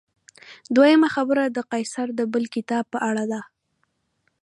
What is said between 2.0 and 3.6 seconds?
د بل کتاب په اړه ده.